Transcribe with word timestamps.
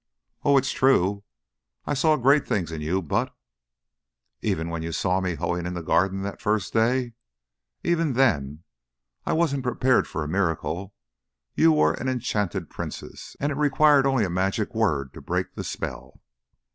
"Oh, 0.43 0.57
it's 0.57 0.71
true! 0.71 1.23
I 1.85 1.93
saw 1.93 2.17
great 2.17 2.47
things 2.47 2.71
in 2.71 2.81
you, 2.81 3.03
but" 3.03 3.35
"Even 4.41 4.69
when 4.69 4.81
you 4.81 4.91
saw 4.91 5.21
me 5.21 5.35
hoeing 5.35 5.67
in 5.67 5.75
the 5.75 5.83
garden 5.83 6.23
that 6.23 6.41
first 6.41 6.73
day?" 6.73 7.13
"Even 7.83 8.13
then; 8.13 8.63
but 9.23 9.29
I 9.29 9.33
wasn't 9.35 9.61
prepared 9.61 10.07
for 10.07 10.23
a 10.23 10.27
miracle. 10.27 10.95
You 11.53 11.73
were 11.73 11.93
an 11.93 12.07
enchanted 12.09 12.67
princess, 12.67 13.37
and 13.39 13.51
it 13.51 13.59
required 13.59 14.07
only 14.07 14.25
a 14.25 14.29
magic 14.31 14.73
word 14.73 15.13
to 15.13 15.21
break 15.21 15.53
the 15.53 15.63
spell." 15.63 16.19